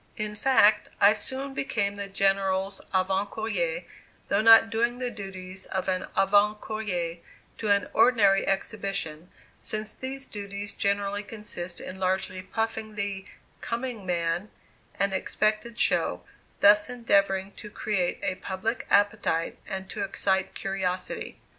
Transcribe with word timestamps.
In 0.17 0.33
fact, 0.33 0.89
I 0.99 1.13
soon 1.13 1.53
became 1.53 1.93
the 1.93 2.07
General's 2.07 2.81
avant 2.91 3.29
courier, 3.29 3.83
though 4.29 4.41
not 4.41 4.71
doing 4.71 4.97
the 4.97 5.11
duties 5.11 5.67
of 5.67 5.87
an 5.87 6.07
avant 6.17 6.59
courier 6.59 7.17
to 7.59 7.67
an 7.67 7.87
ordinary 7.93 8.47
exhibition, 8.47 9.29
since 9.59 9.93
these 9.93 10.25
duties 10.25 10.73
generally 10.73 11.21
consist 11.21 11.79
in 11.79 11.99
largely 11.99 12.41
puffing 12.41 12.95
the 12.95 13.25
"coming 13.61 14.03
man" 14.03 14.49
and 14.97 15.13
expected 15.13 15.77
show, 15.77 16.23
thus 16.61 16.89
endeavoring 16.89 17.51
to 17.57 17.69
create 17.69 18.17
a 18.23 18.33
public 18.41 18.87
appetite 18.89 19.59
and 19.67 19.87
to 19.91 20.01
excite 20.01 20.55
curiosity. 20.55 21.37